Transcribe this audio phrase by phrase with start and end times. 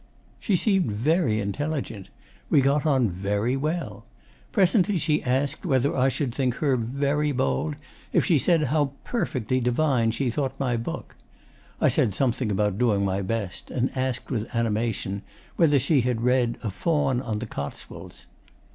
[0.39, 2.09] She seemed very intelligent.
[2.49, 4.03] We got on very well.
[4.51, 7.75] Presently she asked whether I should think her VERY bold
[8.11, 11.15] if she said how PERFECTLY divine she thought my book.
[11.79, 15.21] I said something about doing my best, and asked with animation
[15.55, 18.25] whether she had read "A Faun on the Cotswolds."